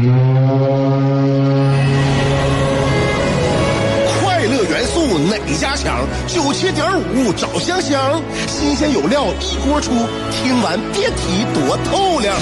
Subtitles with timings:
[0.00, 0.06] 快
[4.44, 6.06] 乐元素哪家强？
[6.26, 9.90] 九七点五找香香，新鲜有料一锅出，
[10.30, 12.34] 听完别提多透亮。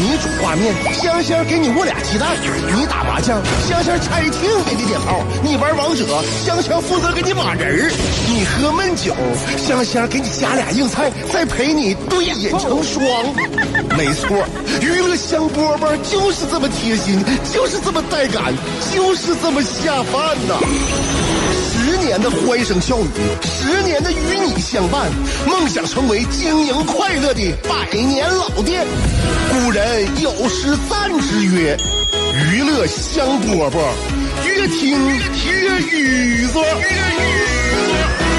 [0.00, 2.30] 你煮挂面，香香给你握俩鸡蛋；
[2.74, 6.04] 你打麻将，香香拆听给你点炮；你玩王者，
[6.44, 7.92] 香香负责给你码人儿；
[8.28, 9.14] 你喝闷酒，
[9.56, 13.04] 香香给你加俩硬菜，再陪你对饮成双。
[13.96, 14.44] 没错，
[14.80, 18.52] 娱乐香饽饽就是这么贴心，就是这么带感，
[18.92, 20.58] 就是这么下饭呐。
[21.72, 23.08] 十年的欢声笑语，
[23.42, 25.10] 十年的与你相伴，
[25.46, 28.86] 梦想成为经营快乐的百年老店。
[29.52, 31.76] 古人有诗赞之曰
[32.52, 33.78] ：“娱乐香饽饽，
[34.46, 34.98] 越听
[35.46, 38.33] 越雨左。”变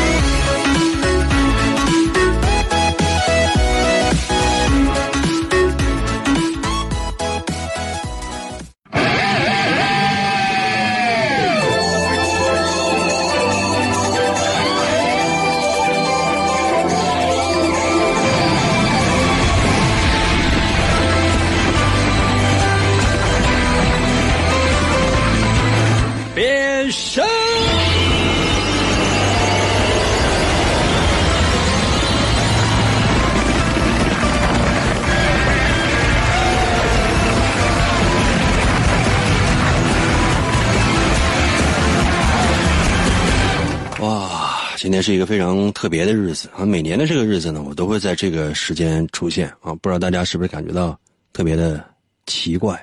[44.96, 46.64] 今天是一个非常特别的日子啊！
[46.66, 49.76] 每年的这个日子呢，我都会在这个时间出现啊！
[49.82, 50.98] 不知道大家是不是感觉到
[51.34, 51.84] 特别的
[52.28, 52.82] 奇怪？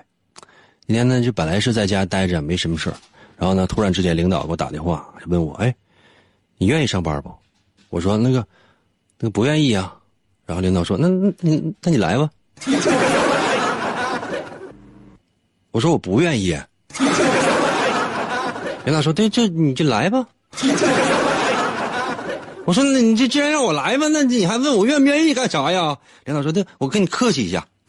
[0.87, 2.97] 今天呢，就本来是在家待着，没什么事儿
[3.39, 5.75] 然后呢，突然之间领导给我打电话，就问我：“哎，
[6.59, 7.33] 你愿意上班不？”
[7.89, 8.47] 我说：“那个，
[9.19, 9.97] 那个不愿意啊。”
[10.45, 12.29] 然后领导说：“那那那那你来吧。”
[15.73, 16.55] 我说：“我不愿意。”
[18.85, 20.29] 领导说：“对，这你就来吧。”
[22.65, 27.67] 我说：“那你这既然让我来嘛，那你还问我愿不愿意干啥呀？”领导说：“对，我跟你客气一下。”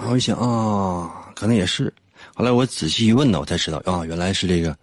[0.00, 1.92] 然后一想啊，可能也是。
[2.34, 4.76] 后来我仔细一问呢，我才知道啊，原来是这个，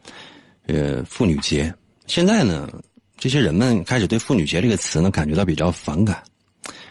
[0.68, 1.74] 呃，妇女节。
[2.06, 2.70] 现在呢，
[3.18, 6.24] 这些人们开始对“妇女节”这个词呢感觉到比较反感，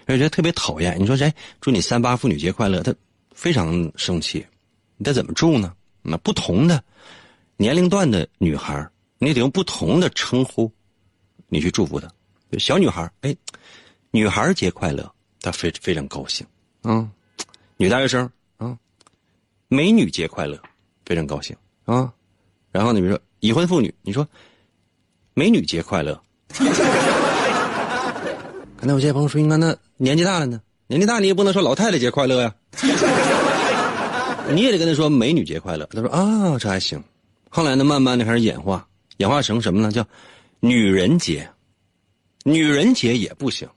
[0.07, 0.97] 而且觉得特别讨厌。
[0.99, 2.83] 你说谁祝你三八妇女节快乐？
[2.83, 2.93] 他
[3.35, 4.45] 非常生气。
[4.97, 5.73] 你得怎么祝呢？
[6.03, 6.83] 那不同的
[7.57, 8.85] 年龄段的女孩，
[9.19, 10.71] 你得用不同的称呼，
[11.49, 12.09] 你去祝福她。
[12.59, 13.37] 小女孩，哎，
[14.11, 15.11] 女孩节快乐，
[15.41, 16.47] 她非非常高兴
[16.83, 17.09] 啊。
[17.77, 18.77] 女大学生啊，
[19.69, 20.59] 美女节快乐，
[21.05, 22.13] 非常高兴啊。
[22.71, 24.27] 然后你比如说已婚妇女，你说
[25.35, 26.21] 美女节快乐。
[28.77, 32.55] 可能有些朋友说，你看那年纪大了呢，年纪大你也不能说老太太节快乐呀，
[34.55, 35.85] 你也得跟他说美女节快乐。
[35.93, 37.03] 他说啊，这还行。
[37.51, 38.87] 后来呢，慢慢的开始演化，
[39.17, 39.91] 演化成什么呢？
[39.91, 40.07] 叫
[40.61, 41.49] 女人节，
[42.45, 43.69] 女人节也不行，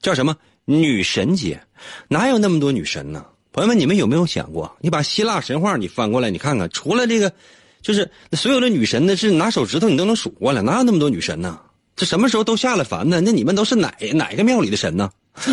[0.00, 1.60] 叫什么女神节？
[2.08, 3.24] 哪有那么多女神呢？
[3.52, 4.76] 朋友们，你们有没有想过？
[4.80, 7.32] 你把希腊神话你翻过来，你看看，除了这个，
[7.80, 11.60] 就是所有的女神呢，是拿手指头你都能数过来，哪有那么多女神呢？
[11.94, 13.20] 这什么时候都下了凡呢？
[13.20, 15.10] 那你们都是哪哪个庙里的神呢？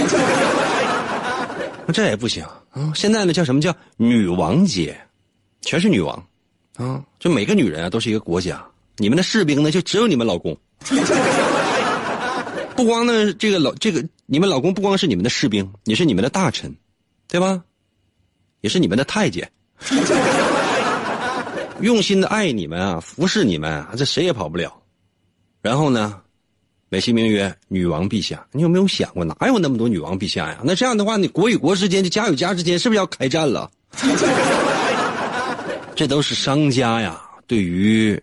[1.93, 2.91] 这也不行啊！
[2.95, 4.99] 现在呢，叫什么叫女王节？
[5.61, 6.27] 全是女王
[6.75, 7.03] 啊！
[7.19, 8.65] 就每个女人啊，都是一个国家。
[8.97, 10.55] 你们的士兵呢，就只有你们老公。
[12.75, 16.73] 不光呢，这个老这个你们老公不光是你们的士兵，也是你们的大臣，
[17.27, 17.61] 对吧？
[18.61, 19.49] 也是你们的太监，
[21.81, 24.73] 用心的爱你们啊，服侍你们啊，这谁也跑不了。
[25.61, 26.19] 然后呢，
[26.89, 30.59] 美其名曰女王陛下，你有没有想过，哪有那么多女王陛下呀？
[30.63, 33.69] 那这样的话，你国与国之间，就家与家之间，是不是要开战了？
[35.95, 38.19] 这都是商家呀，对于，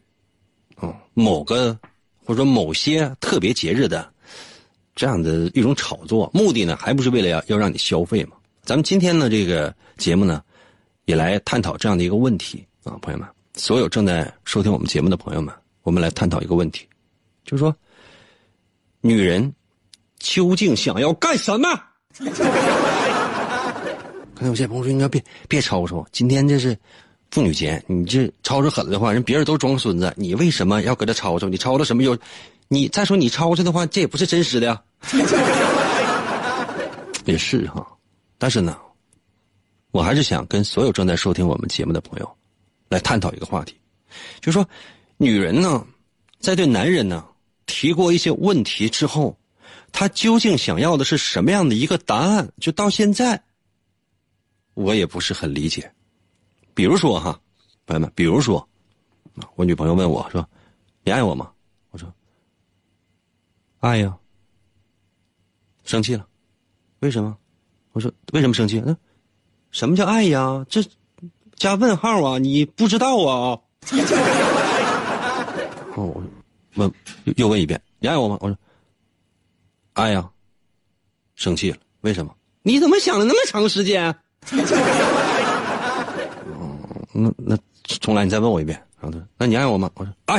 [1.20, 1.78] 某个
[2.25, 4.10] 或者说某些特别节日的
[4.97, 8.36] 这样的一种炒作，目的呢，还不是为了要要让你消费吗？
[8.62, 10.42] 咱们今天呢，这个节目呢，
[11.04, 16.87] 也来探讨这样的一个问题啊，朋友们，所有正在收听我们节目的朋友们，我们来探讨一个问题，
[17.44, 17.75] 就是说，
[19.00, 19.52] 女人
[20.19, 21.69] 究竟想要干什么？
[24.34, 26.76] 刚才有些朋友说，应该别别吵吵，今天这是
[27.31, 31.49] 妇女节，你这吵吵狠的话，人别人都装孙子，你为什么要搁这吵吵？
[31.49, 32.19] 你吵吵什么有？
[32.67, 34.82] 你再说你吵吵的话，这也不是真实的呀。
[37.27, 37.87] 也是哈。
[38.37, 38.77] 但是呢，
[39.93, 42.37] 我还是想跟所有正在收听我们节目的朋友，
[42.88, 43.77] 来探讨一个话题，
[44.41, 44.67] 就说，
[45.17, 45.87] 女人呢，
[46.41, 47.25] 在对男人呢
[47.67, 49.38] 提过一些问题之后，
[49.93, 52.50] 她究竟想要的是什么样的一个答案？
[52.61, 53.41] 就到现在，
[54.75, 55.93] 我也不是很理解
[56.75, 57.38] 比如说哈，
[57.87, 58.67] 朋友们，比如说，
[59.56, 60.46] 我女朋友问我说
[61.05, 61.50] ：“你爱我吗？”
[61.90, 62.12] 我说
[63.81, 64.17] ：“爱呀。”
[65.84, 66.26] 生气了，
[67.00, 67.37] 为什么？
[67.93, 68.81] 我说：“为什么生气？
[68.84, 68.96] 那
[69.70, 70.64] 什么叫爱呀？
[70.69, 70.82] 这
[71.56, 72.38] 加问号啊？
[72.38, 73.58] 你不知道啊？”
[75.96, 76.22] 哦，我
[76.75, 76.93] 问
[77.37, 78.56] 又问一遍：“你爱我吗？”我说
[79.94, 80.31] ：“爱呀。”
[81.34, 82.34] 生气了，为什么？
[82.62, 84.14] 你怎么想了那么长时间？
[87.12, 87.56] 那那
[88.00, 88.81] 重来，你再问我一遍。
[89.00, 90.37] 然后他说：“那你爱我吗？”我说：“爱。”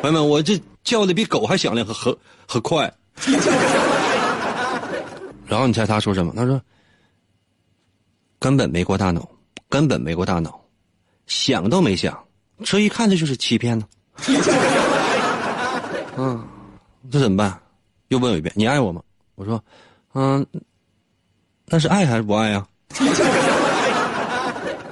[0.00, 2.16] 朋友们，我这叫的比狗还响亮和和
[2.46, 2.92] 和快。
[5.46, 6.32] 然后你猜他说什么？
[6.36, 6.60] 他说
[8.38, 9.28] ：“根本没过大脑，
[9.68, 10.60] 根本没过大脑，
[11.26, 12.16] 想都没想，
[12.64, 13.86] 这一看这就是欺骗呢。
[16.16, 16.42] ”嗯，
[17.10, 17.60] 这怎么办？
[18.08, 19.02] 又问我一遍：“你爱我吗？”
[19.34, 19.62] 我说
[20.14, 20.46] ：“嗯，
[21.66, 22.66] 那是爱还是不爱呀？”啊，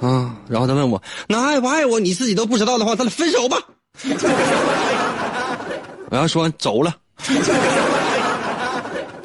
[0.01, 1.99] 啊 然后他问我：“那爱不爱我？
[1.99, 3.57] 你自己都不知道的话，咱俩分手吧。”
[6.09, 6.95] 我要说走了。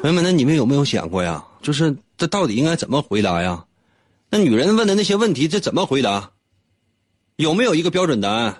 [0.03, 1.43] 朋友们，那你们有没有想过呀？
[1.63, 3.65] 就是这到底应该怎么回答呀？
[4.29, 6.31] 那女人问的那些问题，这怎么回答？
[7.37, 8.57] 有没有一个标准答案？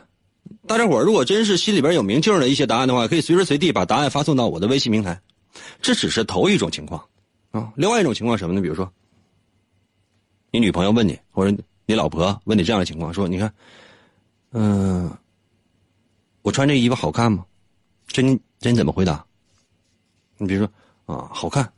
[0.67, 5.21] 大家伙如果真是心里边有明镜的一些答案的话，可以随时随地把答案发送到我的微信平台。
[5.83, 7.03] 这只是头一种情况
[7.51, 8.63] 啊，另外一种情况什么呢？
[8.63, 8.91] 比如说，
[10.55, 11.53] 你女朋友问你，或者
[11.85, 13.53] 你老婆问你这样的情况，说：“你看，
[14.53, 15.11] 嗯，
[16.43, 17.45] 我穿这衣服好看吗？”
[18.07, 19.27] 这你这你怎么回答？
[20.37, 20.73] 你比如说
[21.13, 21.69] 啊，好看，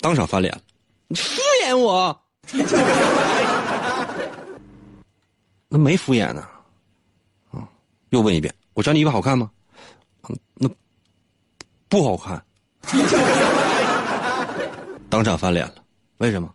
[0.00, 0.60] 当场翻脸了，
[1.08, 2.18] 你敷衍我，
[5.68, 6.48] 那没敷衍呢，
[7.50, 7.68] 啊，
[8.08, 9.50] 又问一遍，我穿这衣服好看吗？
[10.54, 10.66] 那
[11.90, 12.42] 不好看。
[15.10, 15.74] 当场翻脸了，
[16.16, 16.50] 为什么？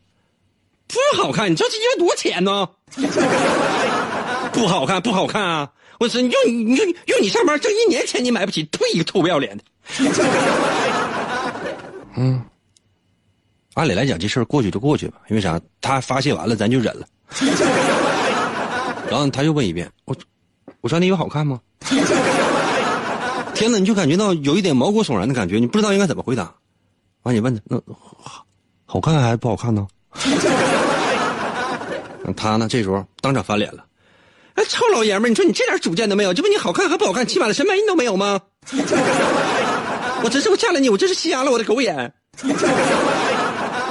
[0.94, 1.52] 不好看？
[1.52, 2.68] 你知道这衣服多钱呢？
[4.54, 5.70] 不好看，不好看啊！
[6.00, 9.64] 我说，你用你用用你上班挣一年钱，你买不起，退一个臭不要脸的。
[12.16, 12.44] 嗯，
[13.74, 15.60] 按理来讲，这事儿过去就过去吧，因为啥？
[15.82, 17.08] 他发泄完了，咱就忍了。
[19.10, 20.16] 然后他又问一遍：“我
[20.82, 21.60] 我穿那衣服好看吗？”
[23.56, 26.54] 天哪，你就感觉到有一点毛骨悚然的感觉，你不知道应该怎么回答。
[27.24, 27.82] 完，你问他那
[28.86, 29.88] 好看还是不好看呢？
[32.36, 33.84] 他呢，这时候当场翻脸了。
[34.56, 38.40] 哎，臭老爷们儿，你说你这点主见都没有，这不你好看和不好看，起码的审美你都没有吗？
[40.24, 42.14] 我真是我嫁了你，我真是瞎了我的狗眼。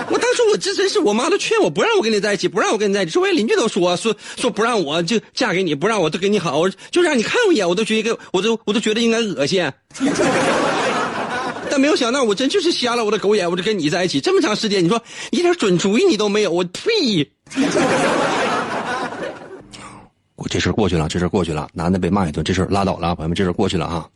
[0.09, 9.69] 我当初我这真是我妈都劝我不让我跟你在一起，不让我跟你在一起，周围邻居都说说说不让我就嫁给你，不让我都跟你好，就让你看我一眼，我都觉得我都我都觉得应该恶心。
[11.71, 17.33] 但没有想到，我真就是瞎了我的狗眼，我就跟你在一起这么长时间，你说一点准主意你都没有，我呸！
[20.37, 24.09] 我这事过去了，这事过去了，男的被骂一顿，这事拉倒了，朋友们，这事过去了啊。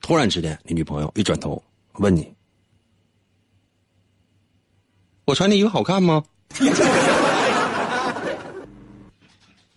[0.00, 1.62] 突然之间，你女朋友一转头
[1.94, 2.30] 问你。
[5.24, 6.22] 我穿的衣服好看吗？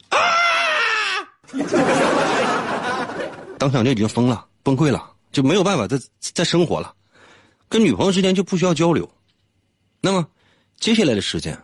[0.10, 0.20] 啊！
[3.58, 6.94] 当场就已经疯了，崩溃了，就没有办法再再生活了，
[7.70, 9.10] 跟女朋友之间就不需要交流。
[10.02, 10.28] 那么，
[10.80, 11.58] 接下来的时间，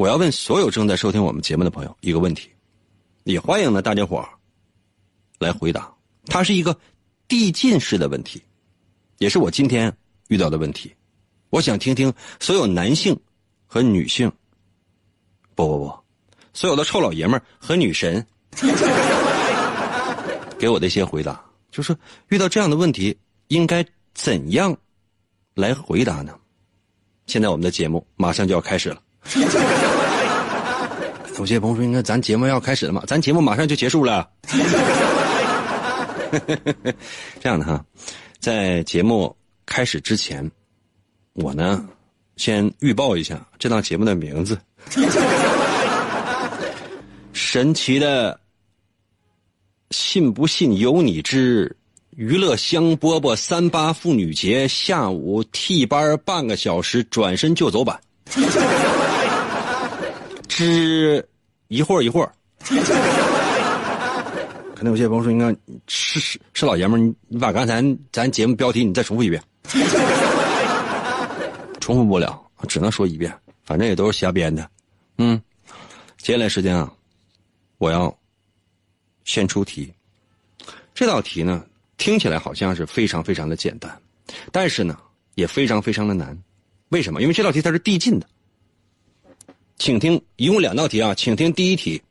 [0.00, 2.48] 我要问所有正在收听我们节目的朋友一个问题，
[3.24, 4.26] 也欢迎呢大家伙
[5.38, 5.92] 来回答。
[6.24, 6.74] 它是一个
[7.28, 8.42] 递进式的问题，
[9.18, 9.94] 也是我今天
[10.28, 10.90] 遇到的问题。
[11.50, 12.10] 我想听听
[12.40, 13.14] 所有男性。
[13.66, 14.32] 和女性，
[15.54, 15.94] 不不不，
[16.54, 18.26] 所有的臭老爷们和女神，
[20.58, 21.96] 给我的一些回答，就是
[22.30, 23.16] 遇到这样的问题
[23.48, 24.76] 应该怎样
[25.54, 26.34] 来回答呢？
[27.26, 29.00] 现在我们的节目马上就要开始了。
[31.40, 34.28] 有些朋友说：“应该咱节目要开始了吗？”咱节目马上就结束了。
[37.40, 37.82] 这样的哈，
[38.38, 40.48] 在节目开始之前，
[41.32, 41.88] 我呢。
[42.36, 44.58] 先预报一下这档节目的名字：
[47.34, 48.40] 神奇的，
[49.90, 51.76] 信不信由你之
[52.16, 58.00] 娱乐香饽饽三八妇女节下午替班半个小时转身就走版。
[60.48, 61.28] 之
[61.70, 62.32] 一会儿一会儿，
[64.74, 65.54] 可能有些朋友说应该
[65.86, 69.40] 是是是老爷们儿，你把刚才咱节目标题你再重复一遍。
[71.78, 74.68] 重复不了，只能说一遍，反正也都是瞎编的。
[75.18, 75.40] 嗯，
[76.18, 76.92] 接下来时间啊，
[77.78, 78.12] 我要
[79.24, 79.94] 先出题。
[80.92, 81.64] 这道题呢，
[81.98, 83.96] 听起来好像是非常非常的简单，
[84.50, 84.98] 但是呢，
[85.36, 86.36] 也非常非常的难。
[86.88, 87.22] 为什么？
[87.22, 88.26] 因为这道题它是递进的。
[89.80, 92.02] 请听，一共两道题啊，请听第一题。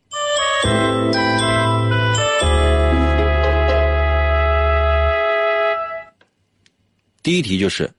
[7.21, 7.93] 第一题就是，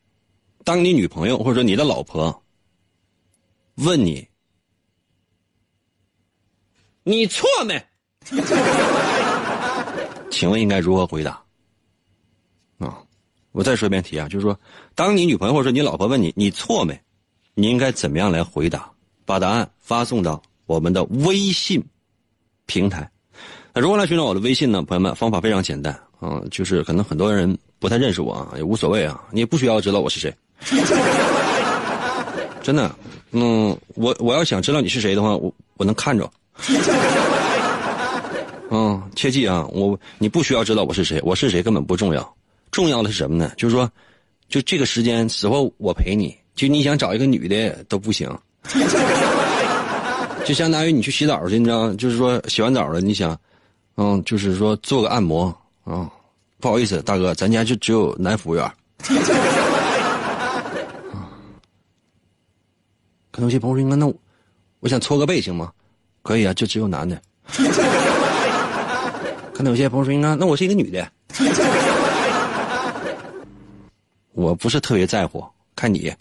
[0.64, 2.42] 当你女朋友或者说你的老婆
[3.76, 4.26] 问你，
[7.04, 7.80] 你错没？
[10.32, 11.40] 请问应该如何回答？
[12.78, 12.98] 啊，
[13.52, 14.58] 我再说一遍题啊，就是说，
[14.96, 17.00] 当你女朋友或者说你老婆问你你错没，
[17.54, 18.92] 你应该怎么样来回答？
[19.30, 21.80] 把答案发送到我们的微信
[22.66, 23.08] 平台。
[23.72, 24.82] 那如何来寻找我的微信呢？
[24.82, 27.56] 朋友们，方法非常简单啊，就是可能很多人。
[27.78, 30.34] 不太认识我啊，也无所谓啊，你也不需要知道我是谁。
[32.60, 32.94] 真的，
[33.30, 36.28] 嗯，我我要想知道你是谁的话，我我能看着。
[38.70, 42.36] 嗯，切记啊，我你不需要知道我是谁，我是谁根本不重要，
[42.70, 43.50] 重要的是什么呢？
[43.56, 43.90] 就是说，
[44.48, 48.28] 就这个时间，死活我陪你，就你想找一个女的都不行。
[50.44, 53.38] 就相当于你去洗澡去，你知道，就是说洗完澡了，你想，
[53.96, 55.46] 嗯，就是说做个按摩
[55.84, 56.10] 啊。
[56.58, 58.70] 不好意思，大哥，咱家就只有男服务员。
[63.30, 64.06] 可能有些朋友说应该：“那
[64.80, 65.72] 我想搓个背行吗？”
[66.22, 67.18] 可以啊，就只有男的。
[69.54, 71.10] 可能有些朋友说：“应该那我是一个女的。
[74.32, 75.42] ”我不是特别在乎，
[75.74, 76.12] 看你。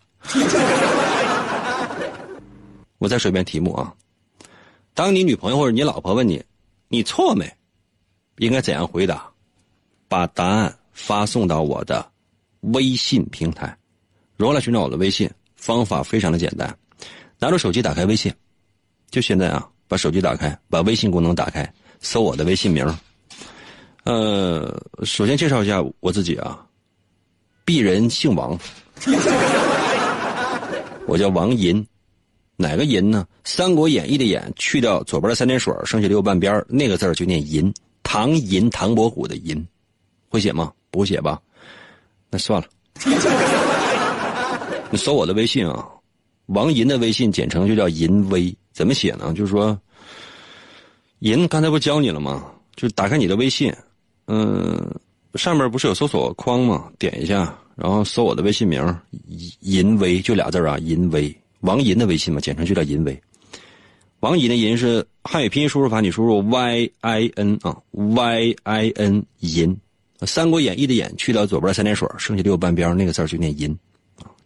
[3.00, 3.91] 我再说一遍题目啊，
[4.94, 6.44] 当你女朋友或者你老婆问你
[6.88, 7.51] “你错没”，
[8.38, 9.27] 应该怎样回答？
[10.08, 12.06] 把答案发送到我的
[12.62, 13.75] 微信平台。
[14.38, 15.29] 如何来寻找我的微信？
[15.56, 16.75] 方法非常的简单，
[17.38, 18.34] 拿出手机打开微信，
[19.10, 22.86] 就现在啊，把手机打开，把微信功能打开，搜我的微信名。
[24.06, 26.65] 呃，首先介绍一下我自己啊，
[27.65, 28.58] 鄙人姓王，
[31.06, 31.86] 我叫王银，
[32.62, 33.25] 哪个银呢？
[33.50, 37.74] 《三国演义》的演去掉左边的三点水，剩下的右半边那个字就念银，
[38.04, 39.66] 唐银，唐伯虎的银。
[40.28, 40.74] 会写吗？
[40.92, 41.39] 不会写吧？
[42.30, 42.68] 那算了。
[44.92, 45.88] 你搜我的微信啊，
[46.48, 49.34] 王银的微信简称就叫银威，怎么写呢？
[49.34, 49.80] 就是说，
[51.20, 52.46] 银刚才不教你了吗？
[52.75, 53.74] 就打开你的微信，
[54.28, 54.94] 嗯，
[55.36, 56.92] 上面不是有搜索框吗？
[57.00, 58.84] 点一下，然后搜我的微信名
[59.62, 63.22] 银威，就俩字啊，银威，王银的微信嘛，简称就叫银威。
[64.22, 69.78] 王银的银是汉语拼音输入法，你输入 y i n 啊，y i n 银。
[70.25, 73.74] 《三国演义》的演去掉左边三点水，剩下的右半边那个字就念银，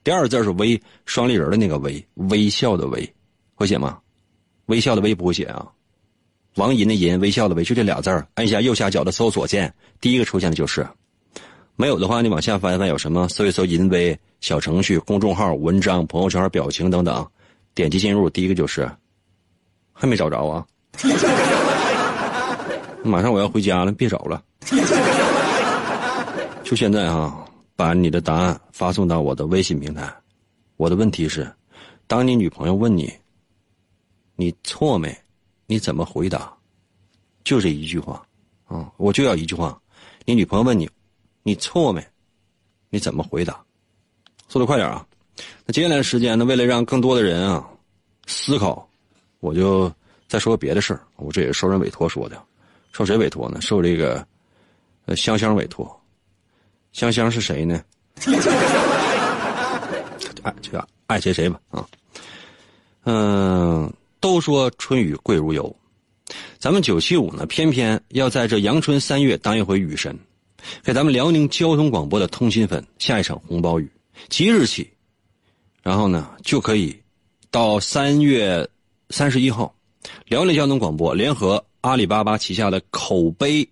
[0.03, 3.12] 第二个字是微，双立人的那个微，微笑的微，
[3.55, 3.98] 会写吗？
[4.67, 5.67] 微笑的微不会写啊。
[6.58, 10.88] 王银的银，微笑的微，就这俩字按下右下角的搜索键，第一个出现的就是。
[11.75, 13.27] 没有的话，你往下翻翻有什么？
[13.29, 17.25] 搜一搜银微小程序、公众号、文章、朋友圈、表情等等，
[17.73, 18.89] 点击进入，第一个就是。
[19.91, 20.65] 还没找着啊？
[23.03, 24.43] 马上我要回家了，别找了。
[26.63, 30.11] 就现在啊，把你的答案发送到我的微信平台。
[30.77, 31.51] 我的问题是，
[32.07, 33.11] 当你女朋友问你
[34.35, 35.15] “你错没”，
[35.67, 36.51] 你怎么回答？
[37.43, 38.23] 就这一句话，
[38.65, 39.79] 啊，我就要一句话。
[40.25, 40.89] 你女朋友问你
[41.43, 42.03] “你错没”，
[42.89, 43.62] 你怎么回答？
[44.50, 45.05] 速度快点啊！
[45.65, 46.45] 那接下来的时间呢？
[46.45, 47.67] 为了让更多的人啊
[48.27, 48.88] 思考，
[49.39, 49.91] 我就
[50.27, 51.01] 再说别的事儿。
[51.15, 52.39] 我这也是受人委托说的，
[52.91, 53.59] 受谁委托呢？
[53.62, 54.23] 受这个
[55.15, 56.00] 香香委托。
[56.91, 57.83] 香香是谁呢？
[60.43, 61.88] 爱这个爱谁谁吧啊。
[63.05, 65.75] 嗯，都说春雨贵如油，
[66.59, 70.15] 咱们九七五呢，偏偏要在这阳春三月当一回雨神，
[70.84, 73.89] 给咱们辽宁交通广播的通信粉下一场红包雨。
[74.29, 74.88] 即日起，
[75.82, 76.96] 然后呢就可以
[77.50, 78.67] 到三月
[79.10, 79.74] 三十一号，
[80.27, 83.67] 辽宁交通广播联合阿里巴巴旗下的口碑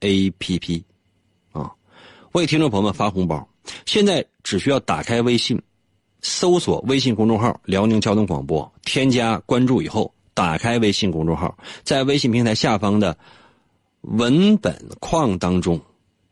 [0.00, 0.82] APP
[1.52, 1.70] 啊。
[2.32, 3.46] 为听众朋友们发红包，
[3.84, 5.60] 现在只需要打开微信，
[6.22, 13.16] 搜索微信公众号“辽宁交通广播”，添加关注以后，打开微信公众号，在微信平台下方的
[14.00, 15.80] 文本框当中，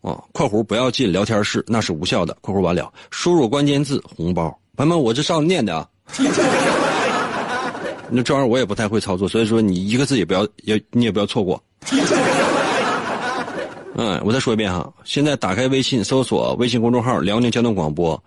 [0.00, 4.56] 啊（括弧不要进聊天室，那是无效的）（括弧完了），输入关键字“红包”。
[4.76, 5.86] 朋友们，我这上念的啊，
[8.08, 11.62] 那这玩意儿我也不太会操作，所以说你一个字也不要，也你也不要错过。
[13.96, 18.22] 嗯，我再说一遍哈，现在打开微信，搜索微信公众号“辽宁交通广播”，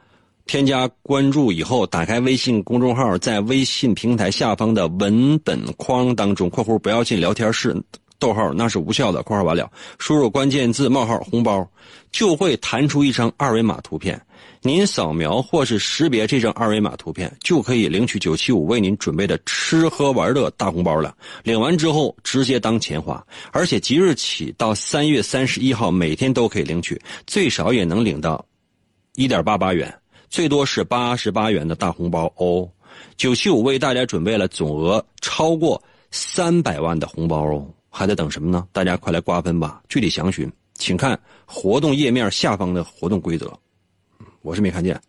[0.46, 7.75] 添加关注以后，打开微信公众号，在微信平台下方的文本框当中（括弧不要进聊天室）
[8.24, 11.70] 逗号那是无效的，括号完了，输入关键字冒号红包，
[12.10, 14.18] 就会弹出一张二维码图片。
[14.62, 21.13] 您扫描或是识别这张二维码图片，就可以领取九七五为您准备的吃喝玩乐大红包了。
[21.44, 28.46] 领完之后直接当钱花，而且即日起到三月三十一号，每天都可以领取，最少也能领到
[29.15, 29.94] 一点八八元，
[30.30, 32.65] 最多是八十八元的大红包哦。
[33.18, 38.67] 九七五为大家准备了总额超过三百万的红包哦，还在等什么呢？
[38.71, 39.79] 大家快来瓜分吧！
[39.88, 43.53] 具体详询请看活动页面下方的活动规则。
[44.41, 44.95] 我是没看见。
[44.95, 45.01] 啊，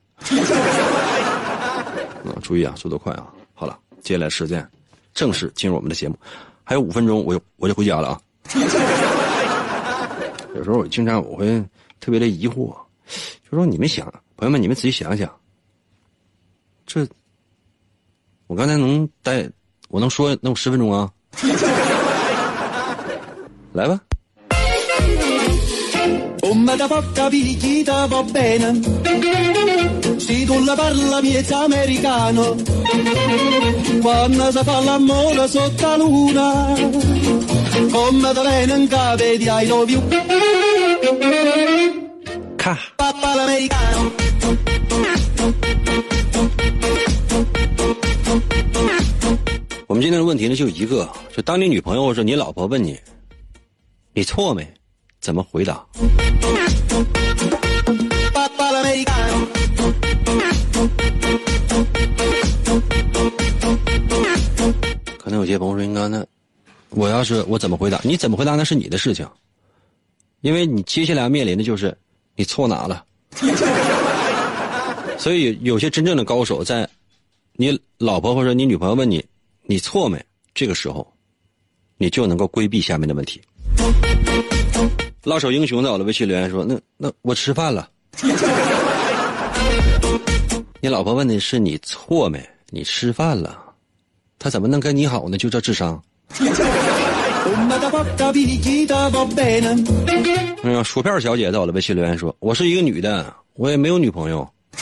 [2.45, 3.33] 注意啊，速度快啊！
[3.55, 4.71] 好了，接下来时间
[5.15, 6.19] 正式进入我们的节目，
[6.63, 8.21] 还有五分钟，我就我就回家了啊。
[10.55, 11.65] 有时候我经常我会
[12.01, 12.77] 特别的疑惑，
[13.51, 15.35] 就说你们想，朋友们，你们仔细想想，
[16.85, 17.09] 这
[18.47, 19.51] 我刚才能待，
[19.89, 21.11] 我能说能十分钟啊？
[23.75, 24.01] 来吧。
[42.57, 42.79] 卡。
[49.89, 52.97] 我们今天的问题呢，就一个，就当你女朋友或者你老婆问你。
[54.17, 54.65] 你错没？
[55.21, 55.85] 怎么回答？
[65.19, 66.25] 可能有些朋友说：“应该那
[66.91, 68.01] 我要是我怎么回答？
[68.05, 69.29] 你怎么回答那是你的事情，
[70.43, 71.93] 因为你接下来要面临的就是
[72.37, 73.05] 你错哪了。
[75.19, 76.89] 所以有些真正的高手，在
[77.55, 79.25] 你老婆或者你女朋友问你
[79.63, 81.13] 你错没，这个时候，
[81.97, 83.43] 你就能够规避下面的问题。”
[85.25, 87.89] 老手英雄在我的微信留言说：“那那我吃饭了。
[90.81, 92.47] 你老婆问的是你错没？
[92.71, 93.59] 你吃饭了，
[94.39, 95.39] 他怎么能跟你好呢？
[95.39, 96.01] 就这智商。
[100.63, 104.47] ”哎呀，薯片小姐在我的微信留言说：“我是一个女的，我也没有女朋友。”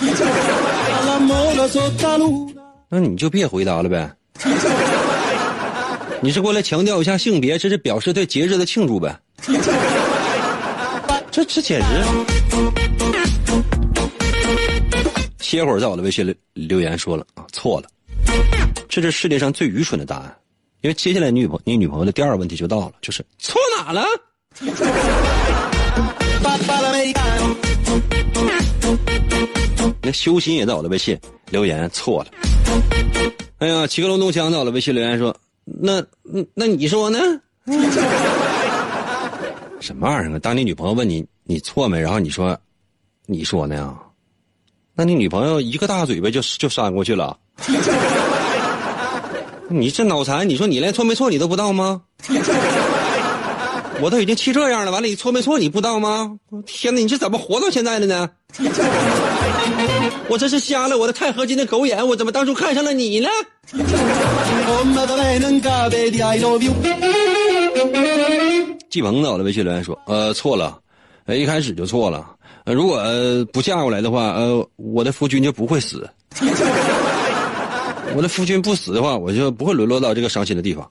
[2.89, 4.11] 那你就别回答了呗。
[6.21, 9.17] 你是过来强调一下性别，这是表示对节日的庆祝呗。
[11.33, 11.87] 这这简直！
[15.41, 17.89] 歇会儿在我的微信留留言说了啊，错了，
[18.89, 20.37] 这是世界上最愚蠢的答案，
[20.83, 24.05] 因为接下来你女朋你女朋友的第二个问题就到了，就是错哪了？
[30.03, 31.19] 那修心也在我的微信
[31.51, 32.31] 留言错了。
[33.59, 36.05] 哎呀，七个龙东强在我的微信留言说，那
[36.55, 37.19] 那你说呢？
[39.83, 40.39] 什么玩意儿啊？
[40.39, 42.57] 当你女朋友问你你错没，然后你说，
[43.27, 43.95] 你说呢？
[44.95, 47.37] 那你女朋友一个大嘴巴就就扇过去了。
[49.69, 50.49] 你这脑残！
[50.49, 52.03] 你说你连错没错你都不知道吗？
[54.01, 56.39] 我都已经气这样了，完了你错没错你不知道吗？
[56.67, 58.31] 天哪，你是怎么活到现在的呢？
[60.29, 63.29] 我真是瞎了我的钛合金的狗眼，我怎么当初看上了你呢？
[68.91, 70.79] 季鹏在我的微信留言说：“呃，错了，
[71.25, 72.37] 呃，一开始就错了。
[72.65, 73.03] 呃，如果
[73.53, 76.09] 不嫁过来的话，呃，我的夫君就不会死。
[78.15, 80.91] 我的夫君不死的话，我就不会沦落到这个伤心的地方。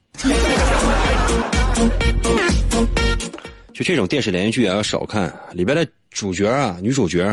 [3.74, 7.24] 就这种电视连续剧啊，要少看，里边的主角啊，女主角，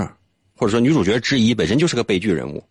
[0.54, 2.62] 或者说女主角之一，本身就是个悲剧人物。”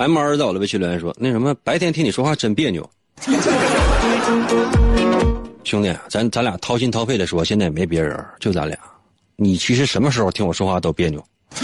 [0.00, 2.88] M 二在我的微信留言说：“那什么，白天听你说话真别扭。
[5.62, 8.78] 兄弟，咱咱俩掏心掏肺的说，现在也没别人，就咱俩。
[9.36, 11.22] 你其实什么时候听我说话都别扭。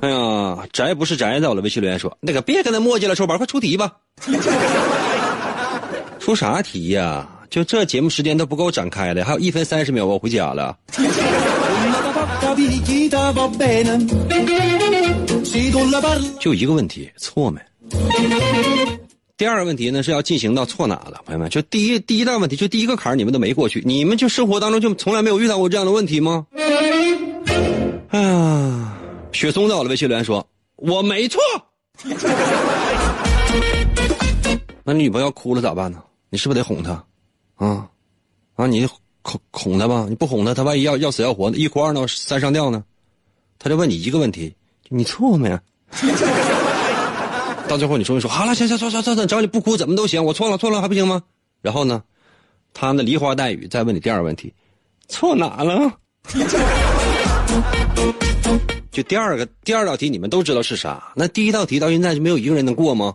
[0.00, 3.92] 哎呀，宅不是宅，在我的微信留言说：那个别跟他磨叽了，臭宝，快出题吧。
[6.18, 7.28] 出啥题呀？
[7.50, 10.74] 就这节目时间都不够展开的，还有一分三十秒，我回家了。
[16.38, 17.60] 就一个问题，错没？
[19.36, 21.48] 第二个问题呢是要进行到错哪了，朋友们？
[21.50, 26.46] 就第一第一大问题，就第一个坎儿你们都没过去，你们就生活当中就从来没有遇到过这样的问题吗？
[28.10, 28.98] 哎呀，
[29.32, 30.46] 雪松在我的微信留言说
[30.76, 31.40] 我没错。
[34.84, 36.02] 那你女朋友哭了咋办呢？
[36.30, 37.04] 你是不是得哄她？
[37.56, 37.88] 啊
[38.54, 38.86] 啊，你。
[39.22, 42.82] 哄哄他吧，你不哄他，他万一要要死要活的，一哭二闹三上吊呢？
[43.58, 44.54] 他就问你一个问题：
[44.88, 45.48] 你错没？
[47.68, 51.22] 到最后你终于说好了，行行，算算算算，只要你不哭，怎么都行，我错了错了还不行吗？
[51.60, 52.02] 然后呢，
[52.74, 54.52] 他那梨花带雨再问你第二个问题，
[55.08, 55.92] 错哪了？
[58.90, 61.12] 就第二个第二道题你们都知道是啥？
[61.14, 63.14] 那第一道题到现在就没有一个人能过吗？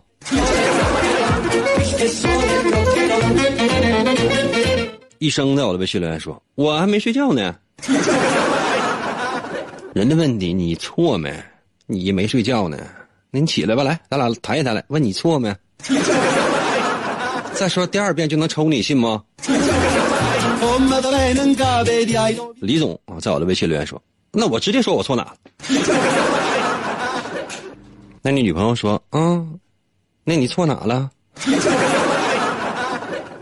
[5.18, 7.54] 医生在我的微信留言说：“我还没睡觉呢。
[9.94, 11.42] ”人的问题你错没？
[11.86, 12.78] 你没睡觉呢？
[13.30, 14.84] 那你起来吧，来，咱俩谈一谈来。
[14.88, 15.54] 问你错没？
[17.54, 19.22] 再说第二遍就能抽你，信吗？
[22.60, 24.00] 李总啊，在我的微信留言说
[24.32, 25.34] ：“那我直接说我错哪了。
[28.22, 29.58] ”那你女朋友说：“嗯，
[30.24, 31.10] 那你错哪了？”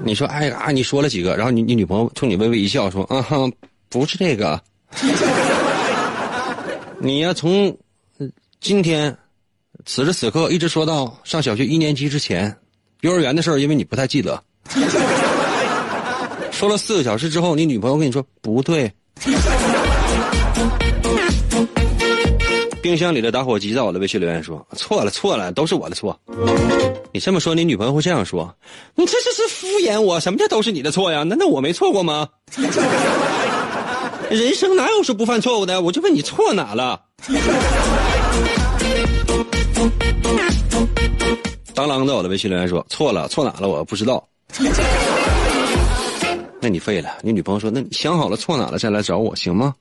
[0.04, 3.36] 你说：“哎呀，你说了几个？”然后你你女朋友冲你微微一笑说：“啊哈，
[3.88, 4.60] 不是这个。
[7.00, 7.76] 你呀，从
[8.60, 9.16] 今天
[9.84, 12.56] 此时此刻一直说到上小学一年级之前，
[13.00, 14.42] 幼儿园的事儿，因为你不太记得。
[16.50, 18.90] 说了四个小时之后，你女朋友跟你说不对。
[22.86, 26.16] 冰箱里的打火机在我的微信留言说错了错了，都是我的错。
[27.10, 28.48] 你这么说，你女朋友会这样说：
[28.94, 30.20] 你这这是敷衍我？
[30.20, 31.24] 什么叫都是你的错呀？
[31.24, 32.28] 难道我没错过吗？
[34.30, 35.82] 人生哪有说不犯错误的？
[35.82, 37.00] 我就问你错哪了？
[41.74, 43.66] 当啷在我的微信留言说错了错哪了？
[43.68, 44.24] 我不知道。
[46.62, 47.16] 那你废了。
[47.20, 49.74] 你女朋友说：“那你想好了错哪了再来找我行吗？”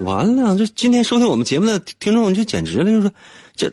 [0.00, 3.12] 完了，这今天收听我们节目的听众就简直了，就是说，
[3.54, 3.70] 这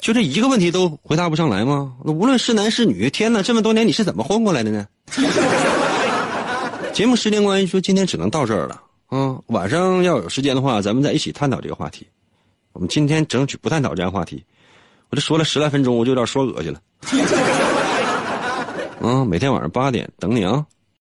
[0.00, 1.94] 就这一个问题都回答不上来吗？
[2.04, 4.86] 那无论是男是女，天哪，这么多年你是怎么混过来的呢？
[6.92, 9.38] 节目时间关系，说今天只能到这儿了啊！
[9.46, 12.06] 晚上要有时间的话，咱们再一起探讨这个话题。
[12.72, 14.44] 我们今天争取不探讨这样话题。
[15.08, 16.80] 我这说了十来分钟，我就有点说恶心了。
[19.00, 20.66] 啊，每天晚上八点等你啊。